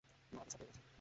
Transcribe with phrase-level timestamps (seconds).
[0.31, 0.81] মা ভিসা পেয়ে গেছে।